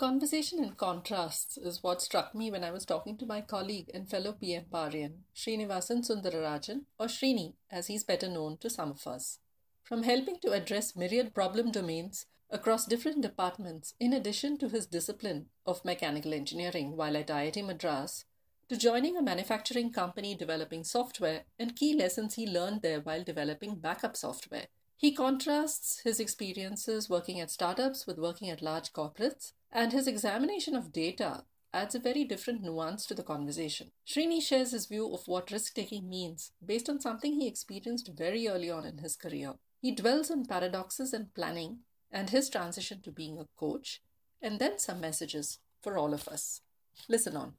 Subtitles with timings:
[0.00, 4.08] Conversation in contrasts is what struck me when I was talking to my colleague and
[4.08, 9.40] fellow PM Powerian, Srinivasan Sundararajan, or Srini, as he's better known to some of us.
[9.82, 15.50] From helping to address myriad problem domains across different departments, in addition to his discipline
[15.66, 18.24] of mechanical engineering while at IIT Madras,
[18.70, 23.74] to joining a manufacturing company developing software and key lessons he learned there while developing
[23.74, 24.68] backup software.
[25.00, 30.76] He contrasts his experiences working at startups with working at large corporates and his examination
[30.76, 33.92] of data adds a very different nuance to the conversation.
[34.06, 38.46] Srini shares his view of what risk taking means based on something he experienced very
[38.46, 39.54] early on in his career.
[39.80, 41.78] He dwells on paradoxes and planning
[42.12, 44.02] and his transition to being a coach,
[44.42, 46.60] and then some messages for all of us.
[47.08, 47.54] Listen on.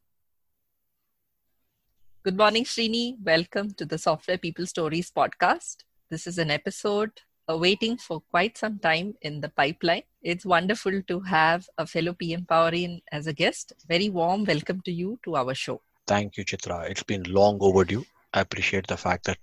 [2.21, 3.15] Good morning, Srini.
[3.19, 5.77] Welcome to the Software People Stories podcast.
[6.11, 10.03] This is an episode waiting for quite some time in the pipeline.
[10.21, 13.73] It's wonderful to have a fellow PM Powerian as a guest.
[13.87, 15.81] Very warm welcome to you to our show.
[16.07, 16.89] Thank you, Chitra.
[16.89, 18.05] It's been long overdue.
[18.33, 19.39] I appreciate the fact that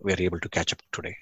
[0.00, 1.16] we're able to catch up today.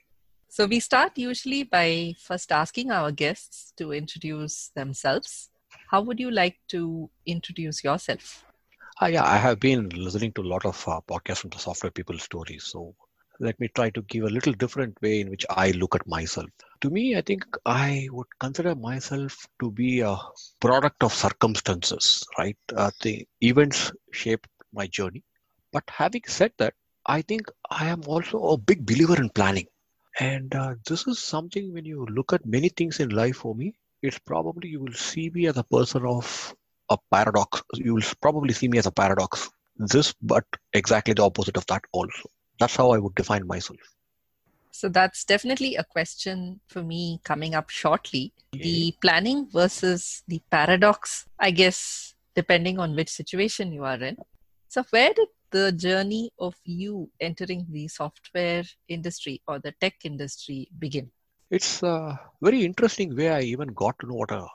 [0.48, 5.50] So, we start usually by first asking our guests to introduce themselves.
[5.90, 8.44] How would you like to introduce yourself?
[9.02, 11.90] Uh, yeah, I have been listening to a lot of uh, podcasts from the software
[11.90, 12.64] people stories.
[12.64, 12.94] So
[13.40, 16.48] let me try to give a little different way in which I look at myself.
[16.82, 20.16] To me, I think I would consider myself to be a
[20.60, 22.56] product of circumstances, right?
[22.76, 25.22] Uh, the events shaped my journey.
[25.72, 26.74] But having said that,
[27.06, 29.66] I think I am also a big believer in planning.
[30.20, 33.74] And uh, this is something when you look at many things in life for me,
[34.02, 36.54] it's probably you will see me as a person of
[36.90, 37.62] a paradox.
[37.74, 39.50] You will probably see me as a paradox.
[39.76, 43.80] This, but exactly the opposite of that also that's how I would define myself.
[44.70, 48.32] So that's definitely a question for me coming up shortly.
[48.52, 54.16] The planning versus the paradox, I guess, depending on which situation you are in.
[54.68, 60.68] So, where did the journey of you entering the software industry or the tech industry
[60.76, 61.10] begin?
[61.50, 64.46] It's a very interesting way I even got to know what a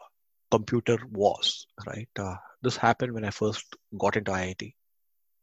[0.51, 2.09] computer was, right?
[2.17, 3.65] Uh, this happened when I first
[3.97, 4.73] got into IIT,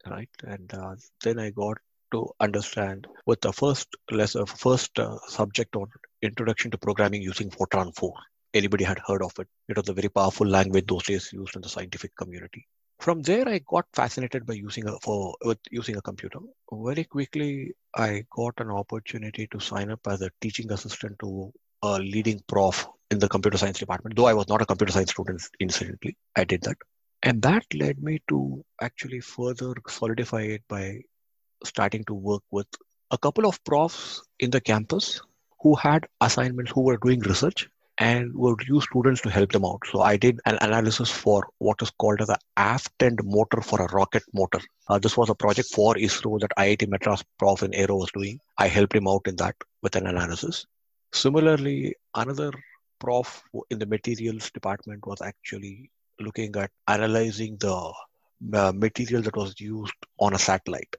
[0.07, 0.29] right?
[0.45, 1.79] And uh, then I got
[2.13, 5.87] to understand with the first lesson, first uh, subject on
[6.23, 8.13] introduction to programming using Fortran 4.
[8.55, 9.49] Anybody had heard of it?
[9.69, 12.67] It was a very powerful language those days used in the scientific community.
[12.99, 16.39] From there, I got fascinated by using a for with using a computer.
[16.73, 21.53] Very quickly, I got an opportunity to sign up as a teaching assistant to
[21.83, 24.17] a leading prof in the computer science department.
[24.17, 26.79] Though I was not a computer science student incidentally, I did that.
[27.23, 31.03] And that led me to actually further solidify it by
[31.65, 32.67] starting to work with
[33.11, 35.21] a couple of profs in the campus
[35.61, 37.69] who had assignments, who were doing research
[37.99, 39.81] and would use students to help them out.
[39.91, 43.81] So I did an analysis for what is called as the aft end motor for
[43.81, 44.61] a rocket motor.
[44.89, 48.39] Uh, this was a project for ISRO that IIT Madras prof in Aero was doing.
[48.59, 50.67] I helped him out in that with an analysis.
[51.13, 52.53] Similarly, another
[52.99, 55.91] prof in the materials department was actually
[56.21, 57.93] looking at analyzing the
[58.53, 60.95] uh, material that was used on a satellite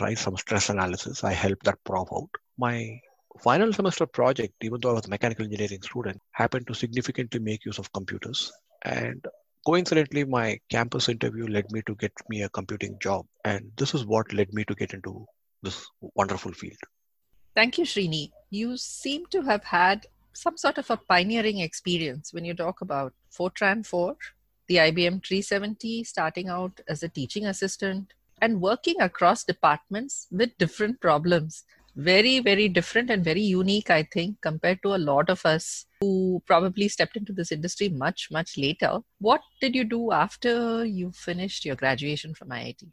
[0.00, 1.24] write some stress analysis.
[1.24, 2.30] I helped that prof out.
[2.56, 3.00] My
[3.42, 7.64] final semester project, even though I was a mechanical engineering student, happened to significantly make
[7.64, 8.52] use of computers.
[8.84, 9.24] And
[9.66, 13.26] coincidentally, my campus interview led me to get me a computing job.
[13.44, 15.26] And this is what led me to get into
[15.62, 16.78] this wonderful field.
[17.54, 18.30] Thank you, Srini.
[18.50, 23.12] You seem to have had some sort of a pioneering experience when you talk about
[23.36, 24.16] Fortran 4,
[24.68, 31.00] the IBM 370, starting out as a teaching assistant, and working across departments with different
[31.00, 31.64] problems.
[31.96, 36.40] Very very different and very unique i think compared to a lot of us who
[36.46, 39.00] probably stepped into this industry much much later.
[39.18, 42.84] What did you do after you finished your graduation from iit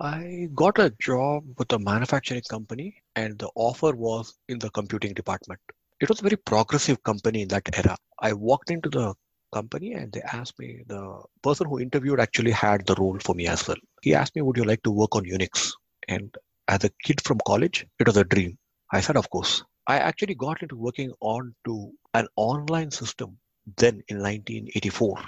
[0.00, 5.12] i got a job with a manufacturing company and the offer was in the computing
[5.12, 5.60] department.
[6.00, 7.96] It was a very progressive company in that era.
[8.20, 9.14] I walked into the
[9.52, 13.46] company and they asked me the person who interviewed actually had the role for me
[13.46, 15.72] as well he asked me would you like to work on unix
[16.08, 16.36] and
[16.68, 18.58] as a kid from college it was a dream
[18.90, 19.62] I said, Of course.
[19.86, 23.38] I actually got into working on to an online system
[23.76, 25.18] then in 1984,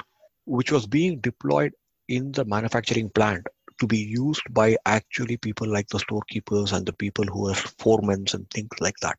[0.47, 1.73] which was being deployed
[2.09, 3.47] in the manufacturing plant
[3.81, 8.27] to be used by actually people like the storekeepers and the people who are foremen
[8.33, 9.19] and things like that.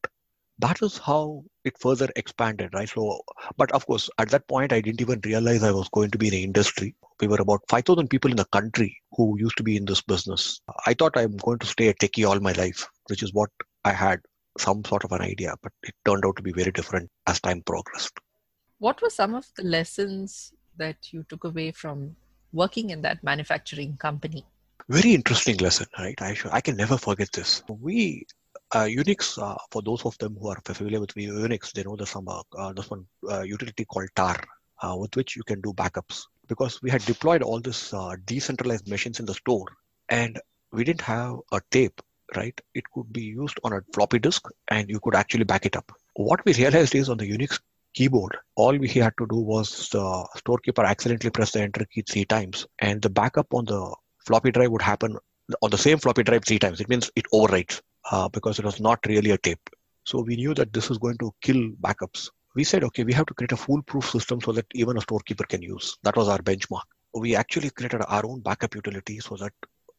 [0.60, 2.88] That is how it further expanded, right?
[2.88, 3.22] So,
[3.58, 6.28] but of course, at that point, I didn't even realize I was going to be
[6.28, 6.96] in the industry.
[7.20, 10.62] We were about 5,000 people in the country who used to be in this business.
[10.86, 13.50] I thought I'm going to stay a techie all my life, which is what
[13.86, 14.20] I had
[14.58, 17.62] some sort of an idea, but it turned out to be very different as time
[17.66, 18.20] progressed.
[18.80, 22.16] What were some of the lessons that you took away from
[22.54, 24.46] working in that manufacturing company?
[24.90, 26.20] Very interesting lesson, right?
[26.22, 27.64] I, I can never forget this.
[27.68, 28.26] We
[28.74, 32.28] Unix, uh, for those of them who are familiar with Unix, they know there's some
[32.28, 34.38] uh, uh this one uh, utility called tar,
[34.82, 36.24] uh, with which you can do backups.
[36.48, 37.94] Because we had deployed all this
[38.26, 39.68] decentralized machines in the store,
[40.10, 40.40] and
[40.72, 42.02] we didn't have a tape,
[42.36, 42.60] right?
[42.74, 45.92] It could be used on a floppy disk, and you could actually back it up.
[46.16, 47.60] What we realized is on the Unix
[47.94, 52.26] keyboard, all we had to do was the storekeeper accidentally press the enter key three
[52.26, 53.96] times, and the backup on the
[54.26, 55.18] floppy drive would happen
[55.62, 56.80] on the same floppy drive three times.
[56.80, 59.70] It means it overwrites uh, because it was not really a tape.
[60.04, 62.30] So we knew that this was going to kill backups.
[62.56, 65.46] We said, okay, we have to create a foolproof system so that even a storekeeper
[65.46, 65.98] can use.
[66.04, 66.84] That was our benchmark.
[67.14, 69.54] We actually created our own backup utility so that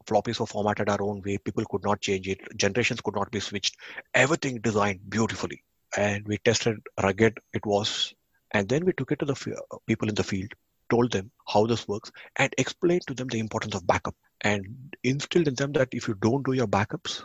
[0.06, 1.38] floppies were formatted our own way.
[1.38, 2.40] People could not change it.
[2.56, 3.76] Generations could not be switched.
[4.14, 5.62] Everything designed beautifully.
[5.96, 8.12] And we tested rugged it was.
[8.52, 10.52] And then we took it to the f- people in the field,
[10.90, 15.48] told them how this works, and explained to them the importance of backup and instilled
[15.48, 17.24] in them that if you don't do your backups,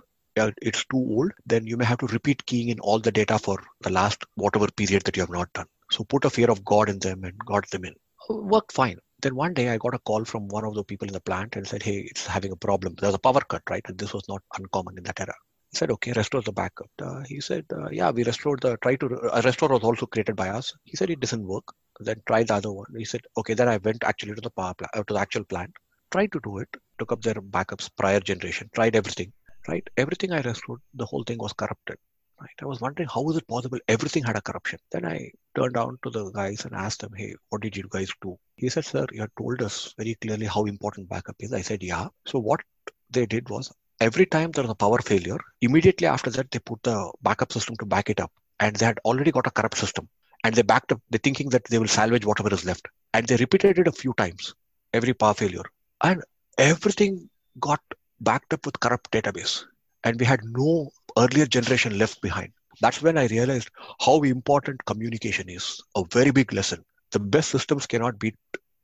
[0.62, 3.62] it's too old, then you may have to repeat keying in all the data for
[3.82, 5.68] the last whatever period that you have not done.
[5.92, 7.96] So put a fear of God in them and got them in.
[8.30, 8.98] Worked fine.
[9.22, 11.56] Then one day I got a call from one of the people in the plant
[11.56, 12.96] and said, Hey, it's having a problem.
[13.00, 13.84] There's a power cut, right?
[13.88, 15.34] And this was not uncommon in that era.
[15.74, 16.90] I said, okay, restore the backup.
[17.02, 20.36] Uh, he said, uh, yeah, we restored the, try to, a restore was also created
[20.36, 20.74] by us.
[20.86, 21.74] He said it doesn't work.
[22.00, 22.86] Then try the other one.
[22.98, 25.44] He said, okay, then I went actually to the power plant, uh, to the actual
[25.44, 25.72] plant,
[26.12, 26.70] tried to do it,
[27.00, 29.34] took up their backups prior generation, tried everything
[29.68, 29.88] right?
[29.98, 31.98] Everything I restored, the whole thing was corrupted.
[32.40, 32.60] Right?
[32.62, 34.80] I was wondering how is it possible everything had a corruption.
[34.92, 38.12] Then I turned down to the guys and asked them, "Hey, what did you guys
[38.22, 41.62] do?" He said, "Sir, you had told us very clearly how important backup is." I
[41.62, 42.62] said, "Yeah." So what
[43.10, 46.84] they did was every time there was a power failure, immediately after that they put
[46.84, 50.08] the backup system to back it up, and they had already got a corrupt system,
[50.44, 51.02] and they backed up.
[51.10, 54.14] They thinking that they will salvage whatever is left, and they repeated it a few
[54.14, 54.54] times
[54.94, 55.68] every power failure,
[56.04, 56.24] and
[56.60, 57.30] everything
[57.60, 57.82] got
[58.22, 59.64] backed up with corrupt database.
[60.04, 62.52] And we had no earlier generation left behind.
[62.80, 63.70] That's when i realized
[64.00, 65.82] how important communication is.
[65.96, 66.84] A very big lesson.
[67.12, 68.36] The best systems cannot beat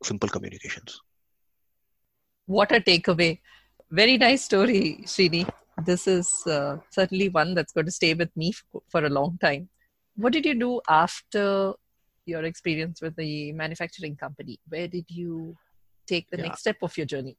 [0.03, 1.00] simple communications.
[2.45, 3.39] What a takeaway.
[3.91, 5.47] Very nice story srini.
[5.86, 8.53] This is uh, certainly one that's going to stay with me
[8.89, 9.69] for a long time.
[10.15, 11.74] What did you do after
[12.25, 14.59] your experience with the manufacturing company?
[14.69, 15.56] Where did you
[16.07, 16.47] take the yeah.
[16.47, 17.38] next step of your journey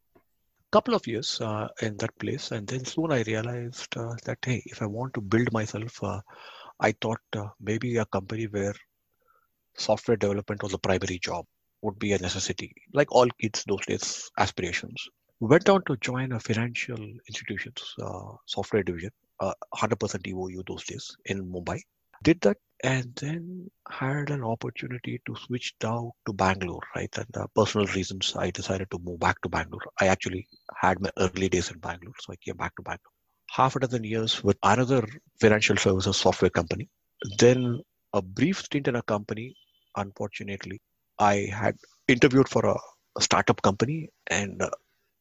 [0.75, 4.61] couple of years uh, in that place and then soon i realized uh, that hey
[4.73, 6.21] if i want to build myself uh,
[6.88, 8.75] i thought uh, maybe a company where
[9.76, 11.44] software development was a primary job
[11.82, 15.09] would be a necessity like all kids those days aspirations.
[15.41, 19.11] Went on to join a financial institutions uh, software division
[19.43, 21.81] 100% uh, eou those days in mumbai.
[22.23, 27.12] Did that and then had an opportunity to switch down to Bangalore, right?
[27.17, 29.81] And personal reasons, I decided to move back to Bangalore.
[30.00, 33.12] I actually had my early days in Bangalore, so I came back to Bangalore.
[33.50, 35.03] Half a dozen years with another
[35.41, 36.88] financial services software company.
[37.38, 37.81] Then
[38.12, 39.57] a brief stint in a company.
[39.97, 40.81] Unfortunately,
[41.19, 41.76] I had
[42.09, 42.76] interviewed for a,
[43.17, 44.71] a startup company and uh,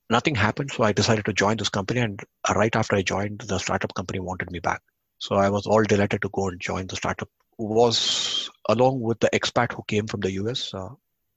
[0.09, 0.71] nothing happened.
[0.71, 2.01] So I decided to join this company.
[2.01, 2.19] And
[2.55, 4.81] right after I joined, the startup company wanted me back.
[5.19, 7.29] So I was all delighted to go and join the startup.
[7.57, 10.89] Was along with the expat who came from the US, uh,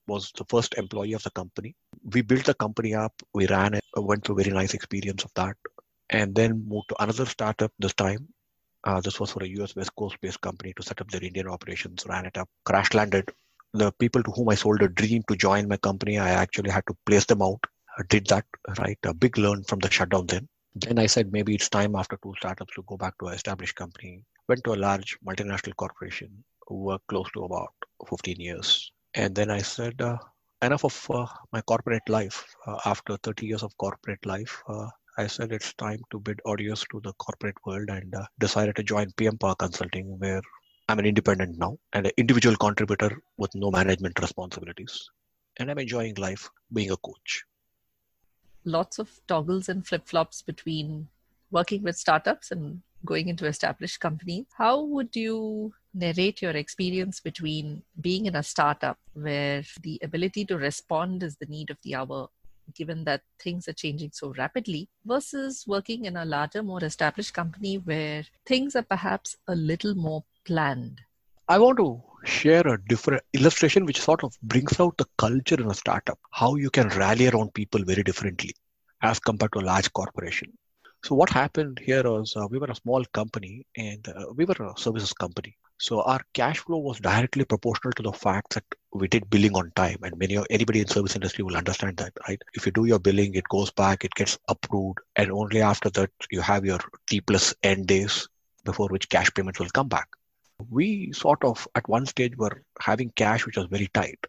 [0.07, 1.75] was the first employee of the company.
[2.05, 5.33] We built the company up, we ran it, went through a very nice experience of
[5.35, 5.57] that,
[6.11, 8.29] and then moved to another startup this time.
[8.85, 11.49] Uh, this was for a US West Coast based company to set up their Indian
[11.49, 13.29] operations, ran it up, crash landed.
[13.75, 16.87] The people to whom I sold a dream to join my company, I actually had
[16.87, 17.65] to place them out.
[17.99, 18.45] I did that,
[18.79, 18.99] right?
[19.05, 20.49] A big learn from the shutdown then.
[20.77, 23.75] Then I said maybe it's time after two startups to go back to an established
[23.75, 24.23] company.
[24.49, 27.73] Went to a large multinational corporation, worked close to about
[28.09, 28.93] 15 years.
[29.15, 30.19] And then I said, uh,
[30.63, 32.45] enough of uh, my corporate life.
[32.67, 34.89] Uh, after 30 years of corporate life, uh,
[35.19, 38.83] I said it's time to bid adios to the corporate world and uh, decided to
[38.83, 40.43] join PM Power Consulting, where
[40.89, 45.09] I'm an independent now and an individual contributor with no management responsibilities.
[45.59, 47.45] And I'm enjoying life being a coach
[48.67, 51.09] lots of toggles and flip flops between
[51.51, 54.47] working with startups and going into established companies.
[54.57, 60.59] How would you narrate your experience between being in a startup where the ability to
[60.59, 62.29] respond is the need of the hour,
[62.75, 67.77] given that things are changing so rapidly, versus working in a larger, more established company
[67.77, 71.01] where things are perhaps a little more planned?
[71.49, 75.71] I want to share a different illustration which sort of brings out the culture in
[75.71, 78.53] a startup, how you can rally around people very differently
[79.01, 80.53] as compared to a large corporation.
[81.05, 84.55] So what happened here was uh, we were a small company and uh, we were
[84.55, 85.57] a services company.
[85.79, 89.71] So our cash flow was directly proportional to the fact that we did billing on
[89.77, 92.41] time, and many anybody in service industry will understand that, right?
[92.55, 96.11] If you do your billing, it goes back, it gets approved, and only after that
[96.31, 98.27] you have your T plus N days
[98.65, 100.09] before which cash payments will come back.
[100.71, 104.27] We sort of at one stage were having cash which was very tight.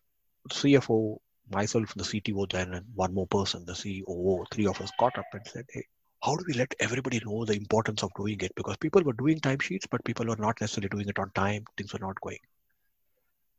[0.50, 1.18] CFO,
[1.50, 5.26] myself, the CTO then, and one more person, the COO, three of us got up
[5.32, 5.86] and said, "Hey,
[6.28, 8.52] how do we let everybody know the importance of doing it?
[8.54, 11.64] Because people were doing timesheets, but people were not necessarily doing it on time.
[11.78, 12.40] Things were not going.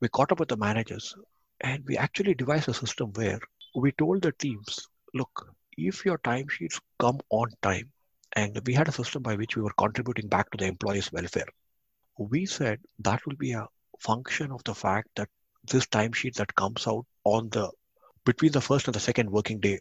[0.01, 1.17] We caught up with the managers
[1.63, 3.41] and we actually devised a system where
[3.75, 7.91] we told the teams, look, if your timesheets come on time,
[8.35, 11.49] and we had a system by which we were contributing back to the employees' welfare.
[12.19, 13.67] We said that will be a
[13.99, 15.31] function of the fact that
[15.65, 17.71] this timesheet that comes out on the
[18.27, 19.79] between the first and the second working day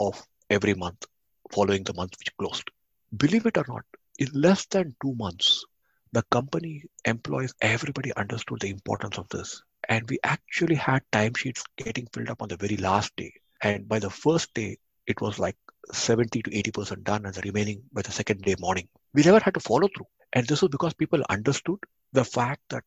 [0.00, 1.06] of every month
[1.52, 2.70] following the month which closed.
[3.16, 3.84] Believe it or not,
[4.18, 5.64] in less than two months,
[6.12, 9.62] the company employees, everybody understood the importance of this.
[9.88, 13.32] And we actually had timesheets getting filled up on the very last day.
[13.62, 15.56] And by the first day, it was like
[15.92, 18.88] 70 to 80% done, and the remaining by the second day morning.
[19.14, 20.06] We never had to follow through.
[20.32, 21.78] And this was because people understood
[22.12, 22.84] the fact that,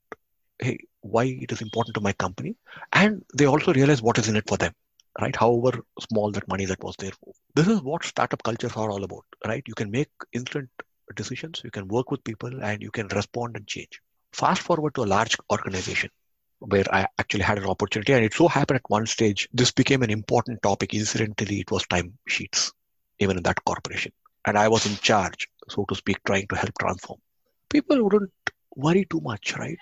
[0.59, 2.55] hey, why it is important to my company.
[2.91, 4.73] And they also realized what is in it for them
[5.21, 5.35] right?
[5.35, 7.11] However small that money that was there.
[7.55, 9.63] This is what startup cultures are all about, right?
[9.67, 10.69] You can make instant
[11.15, 14.01] decisions, you can work with people, and you can respond and change.
[14.33, 16.09] Fast forward to a large organization
[16.59, 20.03] where I actually had an opportunity, and it so happened at one stage this became
[20.03, 20.93] an important topic.
[20.93, 22.71] Incidentally, it was time sheets,
[23.19, 24.11] even in that corporation,
[24.45, 27.19] and I was in charge, so to speak, trying to help transform.
[27.69, 28.31] People wouldn't
[28.75, 29.77] worry too much, right?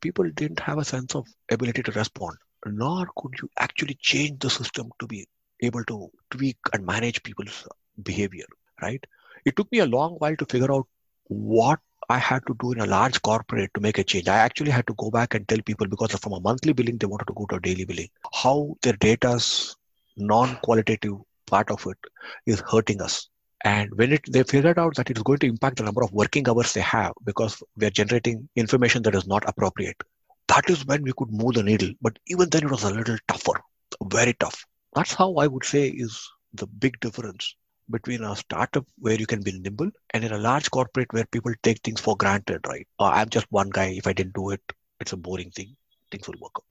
[0.00, 2.36] People didn't have a sense of ability to respond
[2.66, 5.26] nor could you actually change the system to be
[5.62, 7.66] able to tweak and manage people's
[8.02, 8.46] behavior,
[8.82, 9.04] right?
[9.44, 10.86] It took me a long while to figure out
[11.28, 14.28] what I had to do in a large corporate to make a change.
[14.28, 17.06] I actually had to go back and tell people because from a monthly billing, they
[17.06, 19.76] wanted to go to a daily billing, how their data's
[20.16, 21.14] non qualitative
[21.46, 21.98] part of it
[22.46, 23.28] is hurting us.
[23.64, 26.12] And when it, they figured out that it is going to impact the number of
[26.12, 30.02] working hours they have because we are generating information that is not appropriate,
[30.50, 31.90] that is when we could move the needle.
[32.02, 33.60] But even then, it was a little tougher,
[34.04, 34.64] very tough.
[34.94, 37.54] That's how I would say is the big difference
[37.90, 41.52] between a startup where you can be nimble and in a large corporate where people
[41.62, 42.86] take things for granted, right?
[42.98, 43.94] Uh, I'm just one guy.
[43.96, 44.60] If I didn't do it,
[45.00, 45.76] it's a boring thing.
[46.10, 46.64] Things will work out.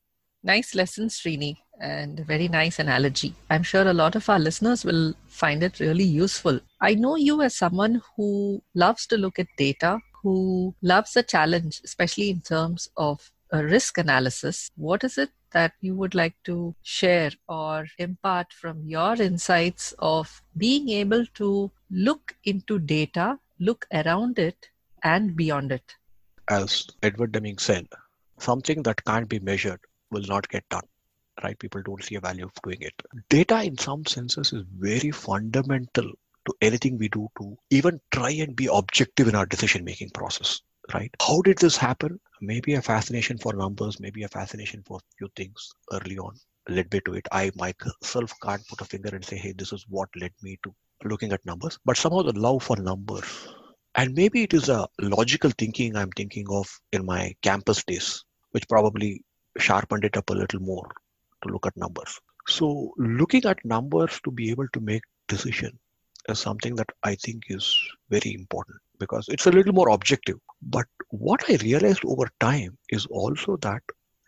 [0.44, 3.34] Nice lesson, Srini, and very nice analogy.
[3.50, 6.60] I'm sure a lot of our listeners will find it really useful.
[6.82, 11.82] I know you as someone who loves to look at data, who loves a challenge,
[11.84, 16.76] especially in terms of a risk analysis, what is it that you would like to
[16.84, 24.38] share or impart from your insights of being able to look into data, look around
[24.38, 24.70] it,
[25.04, 25.96] and beyond it?
[26.48, 27.88] As Edward Deming said,
[28.38, 29.80] something that can't be measured
[30.12, 30.88] will not get done.
[31.44, 31.58] Right?
[31.58, 32.94] People don't see a value of doing it.
[33.30, 36.12] Data, in some senses, is very fundamental
[36.46, 40.62] to anything we do to even try and be objective in our decision making process
[40.94, 41.14] right?
[41.22, 42.20] How did this happen?
[42.42, 46.36] Maybe a fascination for numbers, maybe a fascination for a few things early on
[46.68, 47.28] led me to it.
[47.32, 50.74] I myself can't put a finger and say, hey, this is what led me to
[51.04, 53.48] looking at numbers, but somehow the love for numbers.
[53.96, 58.68] And maybe it is a logical thinking I'm thinking of in my campus days, which
[58.70, 59.24] probably
[59.58, 60.88] sharpened it up a little more
[61.44, 62.20] to look at numbers.
[62.48, 65.80] So looking at numbers to be able to make decision
[66.28, 67.80] is something that I think is
[68.10, 70.38] very important because it's a little more objective.
[70.62, 73.82] But what I realized over time is also that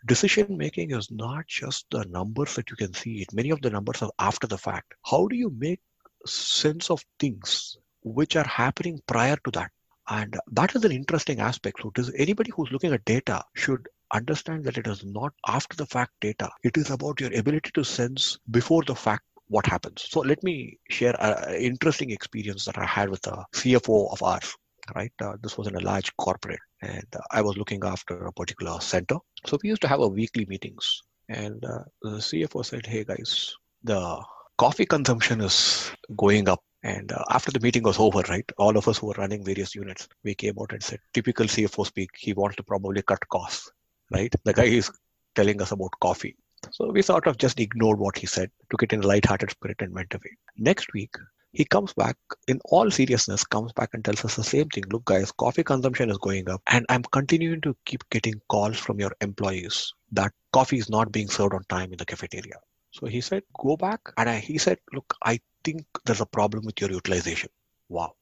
[0.06, 3.22] decision making is not just the numbers that you can see.
[3.22, 4.94] It many of the numbers are after the fact.
[5.04, 5.80] How do you make
[6.26, 9.70] sense of things which are happening prior to that?
[10.08, 11.80] And that is an interesting aspect.
[11.82, 15.86] So does anybody who's looking at data should understand that it is not after the
[15.86, 16.50] fact data.
[16.62, 20.06] It is about your ability to sense before the fact what happens.
[20.08, 24.54] So let me share an interesting experience that i had with a cfo of ours
[24.94, 25.12] right?
[25.20, 28.80] Uh, this was in a large corporate, and uh, I was looking after a particular
[28.80, 29.16] center.
[29.46, 33.54] So we used to have a weekly meetings, and uh, the CFO said, "Hey guys,
[33.84, 34.22] the
[34.58, 38.88] coffee consumption is going up And uh, after the meeting was over, right, all of
[38.88, 42.32] us who were running various units, we came out and said, typical CFO speak, he
[42.32, 43.70] wants to probably cut costs,
[44.10, 44.34] right?
[44.44, 44.90] The guy is
[45.34, 46.36] telling us about coffee.
[46.72, 49.76] So we sort of just ignored what he said, took it in a light-hearted spirit
[49.80, 50.36] and went away.
[50.56, 51.14] Next week,
[51.52, 52.16] he comes back
[52.48, 54.84] in all seriousness, comes back and tells us the same thing.
[54.90, 58.98] Look, guys, coffee consumption is going up, and I'm continuing to keep getting calls from
[58.98, 62.56] your employees that coffee is not being served on time in the cafeteria.
[62.90, 64.00] So he said, go back.
[64.16, 67.50] And I, he said, look, I think there's a problem with your utilization.
[67.88, 68.12] Wow.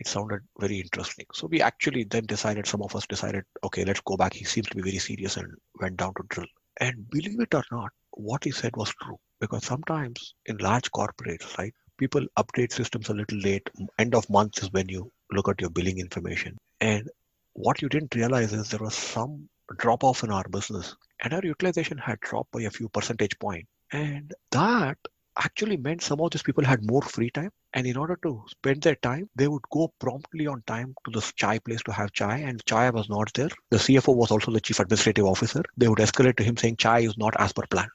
[0.00, 1.26] It sounded very interesting.
[1.32, 4.32] So we actually then decided, some of us decided, okay, let's go back.
[4.32, 5.46] He seems to be very serious and
[5.80, 6.46] went down to drill.
[6.80, 9.18] And believe it or not, what he said was true.
[9.40, 13.70] Because sometimes in large corporates, right, people update systems a little late.
[13.98, 16.56] End of month is when you look at your billing information.
[16.80, 17.08] And
[17.52, 20.96] what you didn't realize is there was some drop off in our business.
[21.22, 23.66] And our utilization had dropped by a few percentage point.
[23.92, 24.98] and that
[25.44, 27.50] actually meant some of these people had more free time.
[27.74, 31.22] And in order to spend their time they would go promptly on time to the
[31.36, 32.36] chai place to have chai.
[32.38, 33.50] And chai was not there.
[33.70, 35.62] The cfo was also the chief administrative officer.
[35.76, 37.88] They would escalate to him saying chai is not as per plan.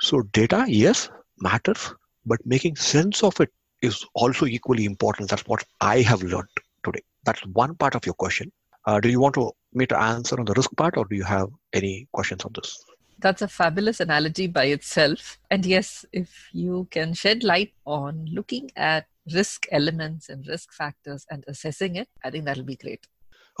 [0.00, 1.08] So data yes
[1.48, 1.94] matters
[2.32, 3.50] but making sense of it
[3.82, 8.18] is also equally important that's what i have learned today that's one part of your
[8.24, 8.50] question
[8.86, 11.24] uh, do you want to, me to answer on the risk part or do you
[11.24, 12.78] have any questions on this
[13.20, 15.38] that's a fabulous analogy by itself.
[15.50, 21.26] And yes, if you can shed light on looking at risk elements and risk factors
[21.30, 23.06] and assessing it, I think that'll be great.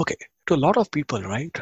[0.00, 0.16] Okay.
[0.46, 1.56] To a lot of people, right,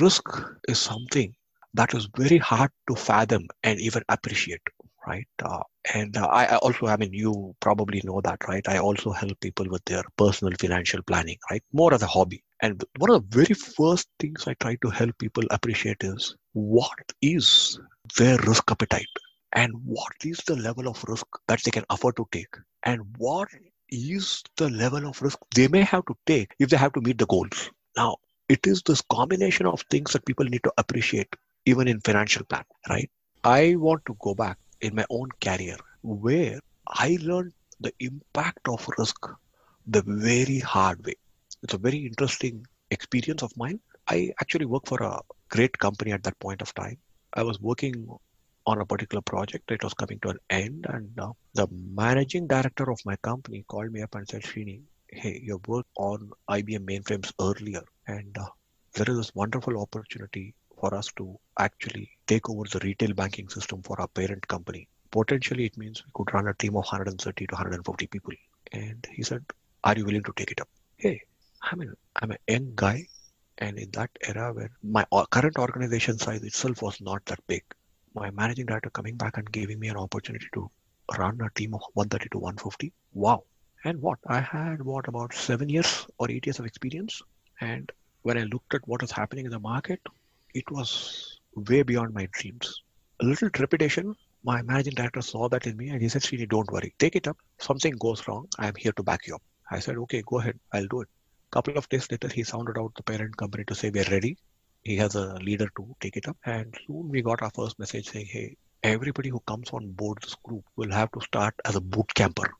[0.00, 0.24] risk
[0.68, 1.34] is something
[1.74, 4.62] that is very hard to fathom and even appreciate,
[5.06, 5.26] right?
[5.42, 5.62] Uh,
[5.92, 8.66] and uh, I, I also, I mean, you probably know that, right?
[8.68, 11.62] I also help people with their personal financial planning, right?
[11.72, 12.42] More as a hobby.
[12.62, 17.12] And one of the very first things I try to help people appreciate is what
[17.20, 17.78] is
[18.16, 19.06] their risk appetite
[19.52, 23.48] and what is the level of risk that they can afford to take and what
[23.90, 27.18] is the level of risk they may have to take if they have to meet
[27.18, 27.70] the goals.
[27.96, 28.16] Now,
[28.48, 31.36] it is this combination of things that people need to appreciate
[31.66, 33.10] even in financial plan, right?
[33.42, 38.86] I want to go back in my own career where I learned the impact of
[38.98, 39.26] risk
[39.86, 41.16] the very hard way.
[41.62, 43.80] It's a very interesting experience of mine.
[44.08, 46.98] I actually work for a great company at that point of time.
[47.32, 48.06] I was working
[48.66, 49.70] on a particular project.
[49.70, 53.92] It was coming to an end, and uh, the managing director of my company called
[53.92, 58.46] me up and said, Srini, hey, you worked on IBM mainframes earlier, and uh,
[58.94, 61.26] there is this wonderful opportunity for us to
[61.66, 64.86] actually take over the retail banking system for our parent company.
[65.10, 68.34] Potentially, it means we could run a team of 130 to 150 people.
[68.72, 69.44] And he said,
[69.84, 70.68] Are you willing to take it up?
[70.96, 71.22] Hey,
[71.62, 73.06] I mean, I'm a young guy,
[73.58, 77.62] and in that era where my current organization size itself was not that big,
[78.14, 80.70] my managing director coming back and giving me an opportunity to
[81.18, 82.92] run a team of 130 to 150.
[83.14, 83.44] Wow.
[83.84, 84.18] And what?
[84.26, 87.22] I had what about seven years or eight years of experience.
[87.60, 87.90] And
[88.22, 90.00] when I looked at what was happening in the market,
[90.54, 92.82] it was way beyond my dreams.
[93.20, 94.14] A little trepidation.
[94.44, 96.94] My managing director saw that in me and he said, Srini, don't worry.
[96.98, 97.38] Take it up.
[97.58, 98.46] Something goes wrong.
[98.58, 99.42] I'm here to back you up.
[99.70, 100.58] I said, okay, go ahead.
[100.72, 101.08] I'll do it
[101.54, 104.36] couple of days later, he sounded out the parent company to say we're ready.
[104.82, 106.36] He has a leader to take it up.
[106.44, 110.34] And soon we got our first message saying, hey, everybody who comes on board this
[110.42, 112.52] group will have to start as a boot camper.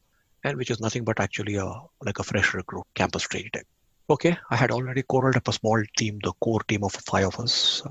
[0.44, 1.66] And which is nothing but actually a
[2.02, 3.66] like a fresh recruit campus training type.
[4.10, 7.40] Okay, I had already corralled up a small team, the core team of five of
[7.40, 7.82] us.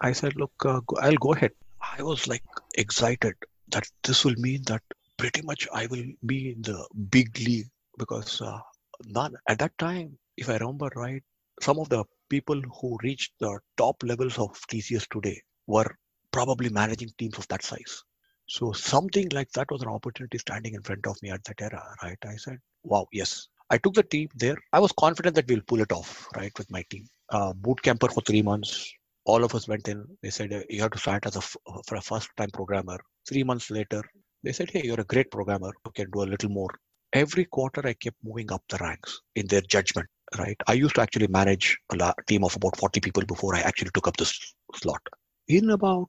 [0.00, 1.52] I said, look, uh, I'll go ahead.
[1.96, 2.44] I was like
[2.76, 3.34] excited
[3.68, 4.82] that this will mean that
[5.16, 8.60] pretty much I will be in the big league because uh,
[9.06, 11.22] none at that time if I remember right,
[11.60, 15.96] some of the people who reached the top levels of TCS today were
[16.30, 18.04] probably managing teams of that size.
[18.46, 21.82] So something like that was an opportunity standing in front of me at that era,
[22.02, 22.18] right?
[22.24, 23.48] I said, wow, yes.
[23.70, 24.56] I took the team there.
[24.72, 27.06] I was confident that we'll pull it off, right, with my team.
[27.30, 28.92] Uh, boot camper for three months.
[29.24, 30.04] All of us went in.
[30.22, 32.98] They said, you have to start as a, for a first time programmer.
[33.28, 34.02] Three months later,
[34.44, 35.72] they said, hey, you're a great programmer.
[35.84, 36.70] You can do a little more.
[37.12, 40.06] Every quarter, I kept moving up the ranks in their judgment
[40.38, 40.56] right?
[40.66, 44.08] I used to actually manage a team of about 40 people before I actually took
[44.08, 45.00] up this slot.
[45.48, 46.08] In about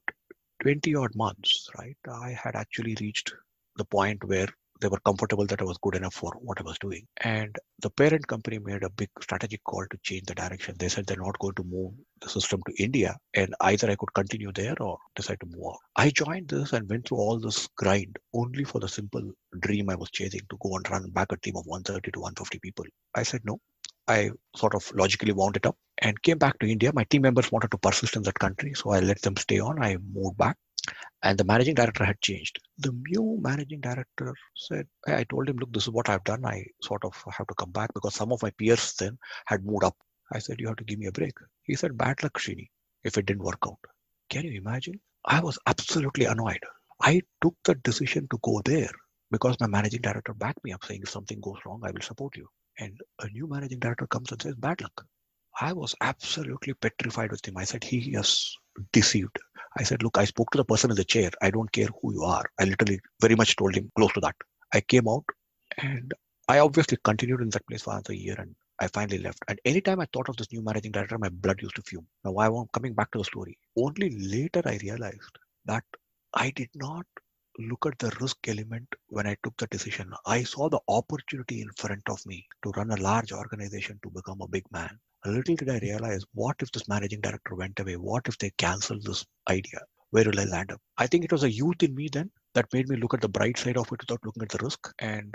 [0.62, 3.34] 20 odd months, right, I had actually reached
[3.76, 4.48] the point where
[4.82, 7.06] they were comfortable that I was good enough for what I was doing.
[7.24, 10.76] And the parent company made a big strategic call to change the direction.
[10.78, 14.14] They said they're not going to move the system to India, and either I could
[14.14, 15.80] continue there or decide to move out.
[15.96, 19.96] I joined this and went through all this grind only for the simple dream I
[19.96, 22.86] was chasing to go and run back a team of 130 to 150 people.
[23.16, 23.60] I said, no,
[24.08, 25.78] I sort of logically wound it up.
[26.00, 26.92] And came back to India.
[26.94, 29.82] My team members wanted to persist in that country, so I let them stay on.
[29.82, 30.58] I moved back,
[31.24, 32.60] and the managing director had changed.
[32.80, 36.46] The new managing director said, I told him, Look, this is what I've done.
[36.46, 39.84] I sort of have to come back because some of my peers then had moved
[39.84, 39.96] up.
[40.32, 41.34] I said, You have to give me a break.
[41.64, 42.70] He said, Bad luck, Srini,
[43.04, 43.80] if it didn't work out.
[44.30, 45.00] Can you imagine?
[45.26, 46.64] I was absolutely annoyed.
[47.02, 48.92] I took the decision to go there
[49.32, 52.38] because my managing director backed me up saying, If something goes wrong, I will support
[52.38, 52.48] you.
[52.80, 55.06] And a new managing director comes and says, Bad luck.
[55.60, 57.58] I was absolutely petrified with him.
[57.58, 58.56] I said, He has
[58.92, 59.40] deceived.
[59.78, 61.32] I said, Look, I spoke to the person in the chair.
[61.42, 62.46] I don't care who you are.
[62.60, 64.36] I literally very much told him close to that.
[64.74, 65.26] I came out
[65.78, 66.14] and
[66.48, 69.44] I obviously continued in that place for another year and I finally left.
[69.48, 72.06] And anytime I thought of this new managing director, my blood used to fume.
[72.24, 73.58] Now, why I'm coming back to the story.
[73.76, 75.84] Only later I realized that
[76.34, 77.06] I did not
[77.58, 80.14] look at the risk element when I took the decision.
[80.28, 84.42] I saw the opportunity in front of me to run a large organization to become
[84.42, 85.00] a big man.
[85.26, 87.96] A little did I realize what if this managing director went away?
[87.96, 89.80] What if they canceled this idea?
[90.12, 90.80] Where will I land up?
[90.98, 93.28] I think it was a youth in me then that made me look at the
[93.28, 94.94] bright side of it without looking at the risk.
[95.00, 95.34] And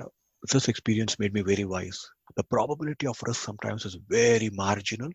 [0.50, 2.00] this experience made me very wise.
[2.36, 5.10] The probability of risk sometimes is very marginal,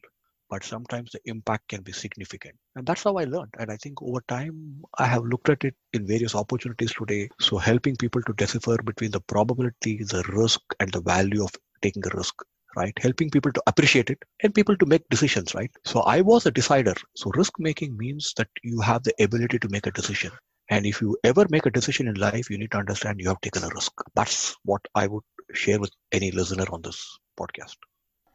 [0.50, 2.56] but sometimes the impact can be significant.
[2.76, 3.54] And that's how I learned.
[3.58, 7.30] And I think over time, I have looked at it in various opportunities today.
[7.40, 11.52] So helping people to decipher between the probability, the risk, and the value of
[11.82, 12.36] taking a risk
[12.78, 12.98] right?
[13.00, 15.72] Helping people to appreciate it and people to make decisions, right?
[15.86, 16.96] So I was a decider.
[17.16, 20.32] So risk making means that you have the ability to make a decision.
[20.70, 23.42] And if you ever make a decision in life, you need to understand you have
[23.42, 23.94] taken a risk.
[24.16, 27.76] That's what I would share with any listener on this podcast.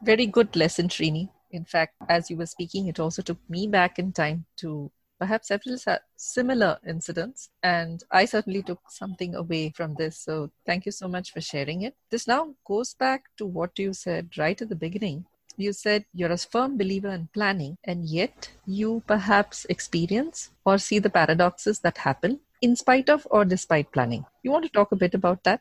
[0.02, 1.28] Very good lesson, Srini.
[1.50, 4.90] In fact, as you were speaking, it also took me back in time to
[5.22, 5.78] perhaps several
[6.16, 7.50] similar incidents.
[7.62, 10.18] And I certainly took something away from this.
[10.18, 11.94] So thank you so much for sharing it.
[12.10, 15.26] This now goes back to what you said right at the beginning.
[15.56, 20.98] You said you're a firm believer in planning, and yet you perhaps experience or see
[20.98, 24.24] the paradoxes that happen in spite of or despite planning.
[24.42, 25.60] You want to talk a bit about that?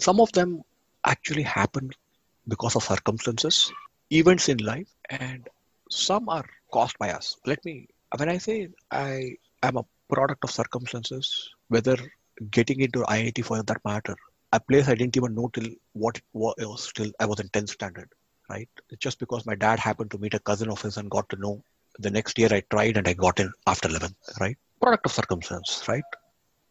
[0.00, 0.64] Some of them
[1.04, 1.92] actually happen
[2.48, 3.72] because of circumstances,
[4.10, 5.48] events in life, and
[5.90, 7.36] some are caused by us.
[7.46, 11.96] Let me when I say I am a product of circumstances, whether
[12.50, 14.16] getting into IIT for that matter,
[14.52, 17.70] a place I didn't even know till what it was till I was in 10th
[17.70, 18.08] standard,
[18.48, 18.68] right?
[18.98, 21.62] Just because my dad happened to meet a cousin of his and got to know.
[21.98, 24.56] The next year I tried and I got in after 11th, right?
[24.80, 26.02] Product of circumstance, right?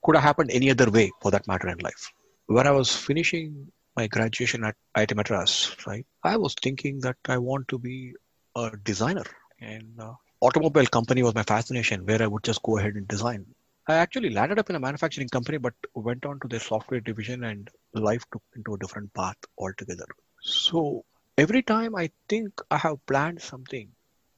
[0.03, 2.11] Could have happened any other way for that matter in life.
[2.47, 7.37] When I was finishing my graduation at IIT Madras, right, I was thinking that I
[7.37, 8.13] want to be
[8.55, 9.23] a designer.
[9.61, 13.45] And uh, automobile company was my fascination where I would just go ahead and design.
[13.87, 17.45] I actually landed up in a manufacturing company, but went on to their software division
[17.45, 20.05] and life took into a different path altogether.
[20.41, 21.05] So
[21.37, 23.87] every time I think I have planned something,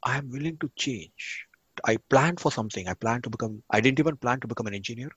[0.04, 1.48] I am willing to change.
[1.84, 2.88] I planned for something.
[2.88, 5.10] I planned to become, I didn't even plan to become an engineer.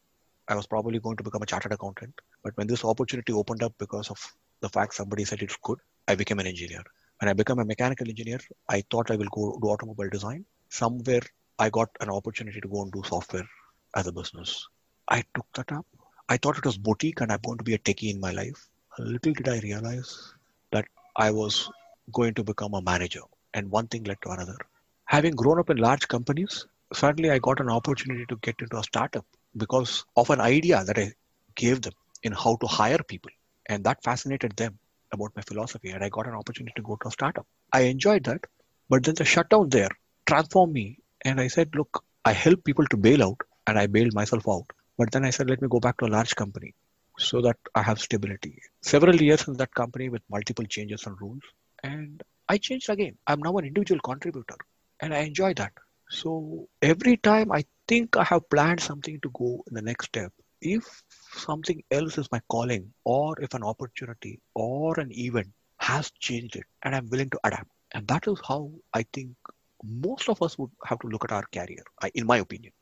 [0.48, 2.14] I was probably going to become a chartered accountant.
[2.42, 4.18] But when this opportunity opened up because of
[4.62, 6.82] the fact somebody said it's good, I became an engineer.
[7.20, 8.38] When I became a mechanical engineer,
[8.70, 11.22] I thought I will go do automobile design somewhere
[11.58, 13.48] I got an opportunity to go and do software
[13.96, 14.66] as a business.
[15.08, 15.86] I took that up.
[16.28, 18.68] I thought it was boutique and I'm going to be a techie in my life.
[18.98, 20.34] Little did I realize
[20.72, 21.70] that I was
[22.12, 23.20] going to become a manager,
[23.54, 24.56] and one thing led to another.
[25.06, 28.82] Having grown up in large companies, suddenly I got an opportunity to get into a
[28.82, 29.24] startup
[29.56, 31.12] because of an idea that I
[31.54, 33.30] gave them in how to hire people.
[33.66, 34.78] And that fascinated them
[35.12, 35.90] about my philosophy.
[35.90, 37.46] And I got an opportunity to go to a startup.
[37.72, 38.44] I enjoyed that.
[38.88, 39.90] But then the shutdown there
[40.28, 40.98] transformed me.
[41.24, 44.66] And I said, look, I help people to bail out and I bailed myself out.
[44.98, 46.74] But then I said, let me go back to a large company
[47.18, 48.62] so that I have stability.
[48.82, 51.42] Several years in that company with multiple changes and rules.
[51.82, 53.16] And I changed again.
[53.26, 54.56] I'm now an individual contributor
[55.00, 55.72] and I enjoy that.
[56.10, 60.32] So every time I think I have planned something to go in the next step,
[60.60, 66.56] if something else is my calling or if an opportunity or an event has changed
[66.56, 67.70] it and I'm willing to adapt.
[67.92, 69.30] And that is how I think
[69.84, 71.82] most of us would have to look at our career,
[72.14, 72.72] in my opinion.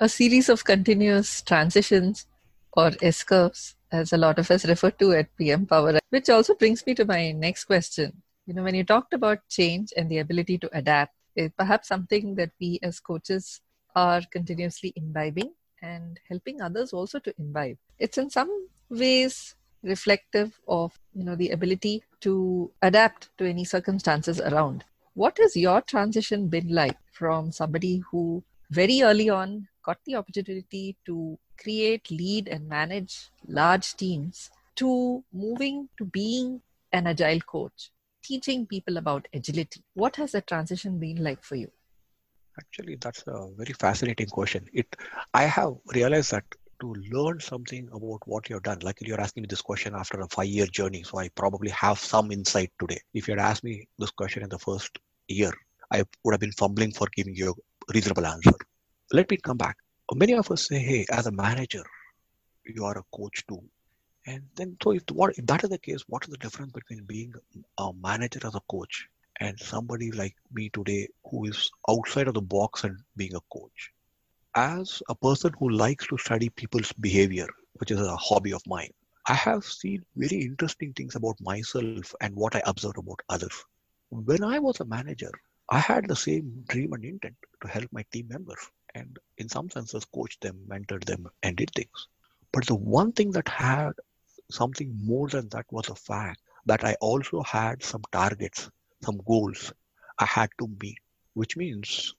[0.00, 2.26] A series of continuous transitions
[2.72, 6.54] or S curves, as a lot of us refer to at PM Power, which also
[6.54, 8.22] brings me to my next question.
[8.46, 12.34] You know, when you talked about change and the ability to adapt, it perhaps something
[12.36, 13.60] that we as coaches
[13.94, 15.52] are continuously imbibing
[15.82, 17.76] and helping others also to imbibe.
[17.98, 24.40] It's in some ways reflective of you know the ability to adapt to any circumstances
[24.40, 30.14] around what has your transition been like from somebody who very early on got the
[30.16, 37.90] opportunity to create, lead, and manage large teams to moving to being an agile coach?
[38.22, 39.82] teaching people about agility.
[39.94, 41.70] What has the transition been like for you?
[42.58, 44.66] Actually, that's a very fascinating question.
[44.72, 44.94] It,
[45.34, 46.44] I have realized that
[46.82, 48.80] to learn something about what you've done.
[48.82, 51.98] Luckily, you're asking me this question after a five year journey, so I probably have
[51.98, 53.00] some insight today.
[53.14, 55.52] If you had asked me this question in the first year,
[55.92, 58.54] I would have been fumbling for giving you a reasonable answer.
[59.12, 59.76] Let me come back.
[60.12, 61.84] Many of us say, hey, as a manager,
[62.64, 63.62] you are a coach too.
[64.26, 67.04] And then, so if, what, if that is the case, what is the difference between
[67.04, 67.32] being
[67.78, 69.06] a manager as a coach
[69.38, 73.92] and somebody like me today who is outside of the box and being a coach?
[74.54, 78.92] As a person who likes to study people's behavior, which is a hobby of mine,
[79.26, 83.64] I have seen very interesting things about myself and what I observe about others.
[84.10, 85.30] When I was a manager,
[85.70, 88.58] I had the same dream and intent to help my team members
[88.94, 92.08] and, in some senses, coach them, mentored them, and did things.
[92.52, 93.92] But the one thing that had
[94.50, 98.70] something more than that was a fact that I also had some targets,
[99.02, 99.72] some goals
[100.18, 100.98] I had to meet,
[101.34, 102.14] which means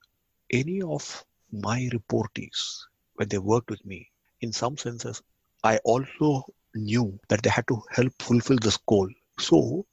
[0.50, 1.24] any of
[1.60, 2.78] my reportees,
[3.14, 5.22] when they worked with me, in some senses,
[5.62, 9.08] I also knew that they had to help fulfill this goal.
[9.38, 9.86] So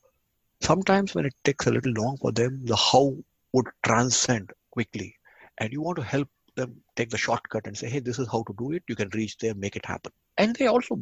[0.62, 3.16] sometimes when it takes a little long for them, the how
[3.54, 5.16] would transcend quickly.
[5.60, 8.44] And you want to help them take the shortcut and say, hey, this is how
[8.44, 8.84] to do it.
[8.88, 10.12] You can reach there, make it happen.
[10.38, 11.00] And they also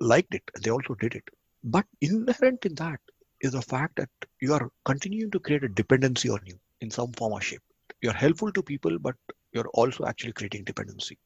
[0.00, 0.42] liked it.
[0.62, 1.24] They also did it.
[1.64, 3.00] But inherent in that
[3.40, 4.08] is the fact that
[4.40, 7.62] you are continuing to create a dependency on you in some form or shape.
[8.00, 9.14] You're helpful to people, but
[9.52, 11.18] you're also actually creating dependency.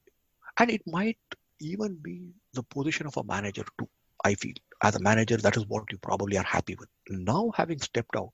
[0.58, 1.18] And it might
[1.60, 3.88] even be the position of a manager too,
[4.24, 4.54] I feel.
[4.82, 6.88] As a manager, that is what you probably are happy with.
[7.08, 8.32] Now, having stepped out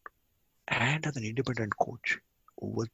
[0.68, 2.18] and as an independent coach
[2.60, 2.90] with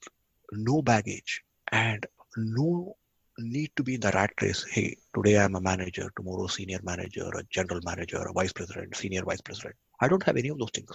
[0.52, 2.04] no baggage and
[2.36, 2.96] no
[3.38, 4.64] need to be in the rat race.
[4.68, 9.22] Hey, today I'm a manager, tomorrow senior manager, a general manager, a vice president, senior
[9.24, 9.76] vice president.
[10.00, 10.90] I don't have any of those things.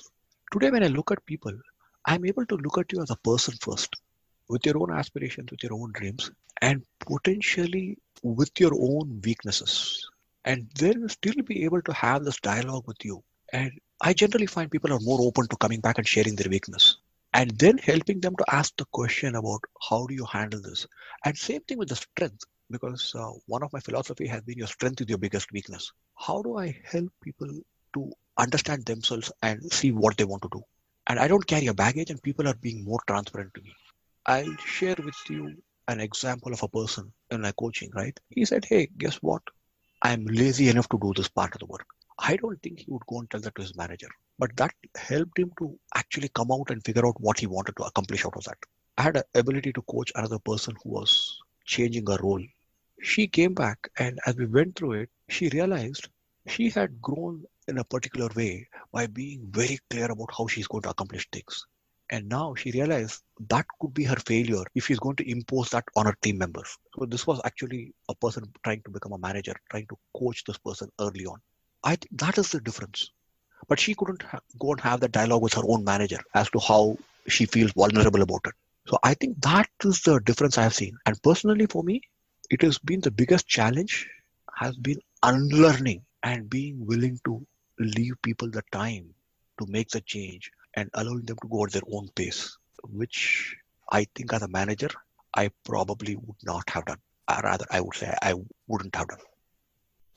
[0.51, 1.53] Today, when I look at people,
[2.05, 3.95] I'm able to look at you as a person first
[4.49, 10.09] with your own aspirations, with your own dreams, and potentially with your own weaknesses.
[10.45, 13.23] And then still be able to have this dialogue with you.
[13.53, 16.97] And I generally find people are more open to coming back and sharing their weakness.
[17.33, 20.85] And then helping them to ask the question about how do you handle this?
[21.25, 24.67] And same thing with the strength, because uh, one of my philosophy has been your
[24.67, 25.91] strength is your biggest weakness.
[26.15, 27.47] How do I help people
[27.95, 30.61] to understand themselves and see what they want to do?
[31.07, 33.73] And I don't carry a baggage, and people are being more transparent to me.
[34.25, 38.17] I'll share with you an example of a person in my coaching, right?
[38.29, 39.41] He said, Hey, guess what?
[40.01, 41.85] I'm lazy enough to do this part of the work.
[42.17, 44.07] I don't think he would go and tell that to his manager,
[44.39, 47.83] but that helped him to actually come out and figure out what he wanted to
[47.83, 48.57] accomplish out of that.
[48.97, 52.43] I had an ability to coach another person who was changing her role.
[53.01, 56.07] She came back, and as we went through it, she realized
[56.47, 60.83] she had grown in a particular way by being very clear about how she's going
[60.83, 61.65] to accomplish things.
[62.11, 65.85] And now she realized that could be her failure if she's going to impose that
[65.95, 66.77] on her team members.
[66.97, 70.57] So this was actually a person trying to become a manager, trying to coach this
[70.57, 71.39] person early on.
[71.83, 73.09] I think that is the difference.
[73.67, 76.59] But she couldn't ha- go and have that dialogue with her own manager as to
[76.59, 78.53] how she feels vulnerable about it.
[78.87, 80.97] So I think that is the difference I have seen.
[81.05, 82.01] And personally for me,
[82.49, 84.07] it has been the biggest challenge
[84.55, 87.45] has been unlearning and being willing to
[87.79, 89.13] leave people the time
[89.59, 93.55] to make the change and allowing them to go at their own pace, which
[93.91, 94.89] I think as a manager,
[95.35, 96.99] I probably would not have done.
[97.29, 98.33] Or rather, I would say I
[98.67, 99.19] wouldn't have done.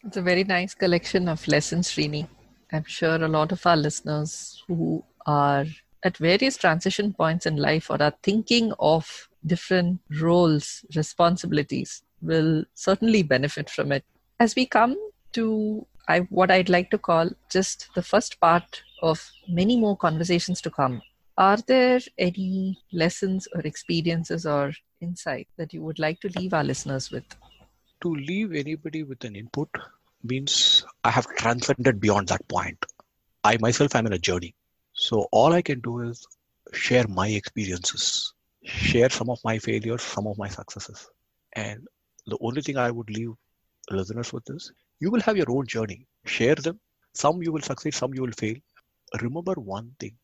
[0.04, 2.28] It's a very nice collection of lessons, Srini.
[2.72, 5.66] I'm sure a lot of our listeners who are
[6.02, 13.22] at various transition points in life or are thinking of different roles, responsibilities, will certainly
[13.22, 14.04] benefit from it.
[14.38, 14.96] As we come
[15.32, 20.60] to I, what I'd like to call just the first part of many more conversations
[20.62, 21.02] to come.
[21.38, 26.64] Are there any lessons or experiences or insight that you would like to leave our
[26.64, 27.24] listeners with?
[28.02, 29.68] To leave anybody with an input
[30.22, 32.78] means I have transcended beyond that point.
[33.44, 34.54] I myself am in a journey.
[34.94, 36.26] So all I can do is
[36.72, 38.32] share my experiences,
[38.64, 41.08] share some of my failures, some of my successes.
[41.54, 41.86] And
[42.26, 43.32] the only thing I would leave
[43.90, 46.06] listeners with is you will have your own journey.
[46.24, 46.80] Share them.
[47.12, 48.56] Some you will succeed, some you will fail
[49.20, 50.16] remember one thing.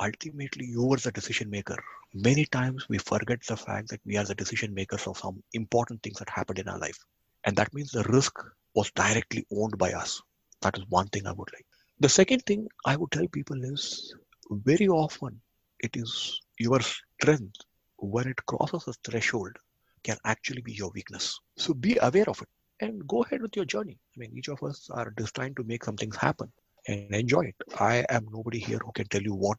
[0.00, 1.76] Ultimately you are the decision maker.
[2.14, 6.02] Many times we forget the fact that we are the decision makers of some important
[6.02, 6.98] things that happened in our life.
[7.44, 8.34] And that means the risk
[8.74, 10.22] was directly owned by us.
[10.62, 11.66] That is one thing i would like.
[12.00, 14.14] The second thing i would tell people is
[14.50, 15.40] very often
[15.80, 17.56] it is your strength
[17.98, 19.56] when it crosses a threshold
[20.02, 21.38] can actually be your weakness.
[21.56, 22.48] So be aware of it
[22.80, 23.98] and go ahead with your journey.
[24.14, 26.52] I mean each of us are destined to make some things happen
[26.88, 27.56] and enjoy it.
[27.78, 29.58] I am nobody here who can tell you what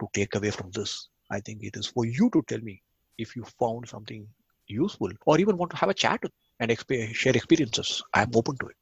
[0.00, 1.08] to take away from this.
[1.30, 2.82] I think it is for you to tell me
[3.18, 4.26] if you found something
[4.66, 6.22] useful or even want to have a chat
[6.60, 8.02] and exp- share experiences.
[8.14, 8.76] I'm open to it.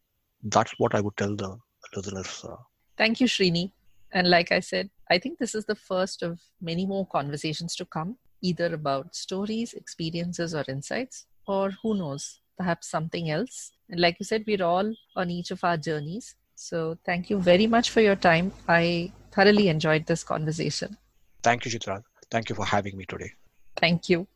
[0.45, 1.57] That's what I would tell the
[1.95, 2.45] listeners.
[2.45, 2.57] Uh,
[2.97, 3.73] Thank you, Srini.
[4.13, 7.85] And like I said, I think this is the first of many more conversations to
[7.85, 13.73] come, either about stories, experiences, or insights, or who knows, perhaps something else.
[13.91, 16.35] And like you said, we're all on each of our journeys.
[16.57, 18.53] So thank you very much for your time.
[18.67, 20.97] I thoroughly enjoyed this conversation.
[21.43, 22.03] thank you, Chitra.
[22.31, 23.33] Thank you for having me today.
[23.77, 24.27] Thank you.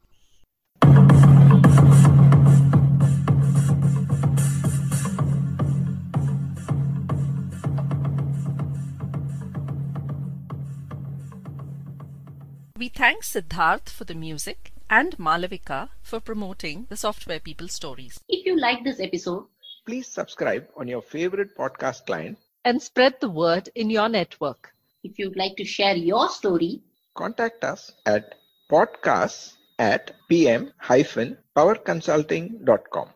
[12.77, 18.21] We thank Siddharth for the music and Malavika for promoting the Software People stories.
[18.29, 19.47] If you like this episode,
[19.87, 22.39] Please subscribe on your favorite podcast client.
[22.65, 24.73] And spread the word in your network.
[25.03, 26.81] if you'd like to share your story,
[27.15, 28.35] Contact us at
[28.71, 33.09] podcasts at pm-powerconsulting.com.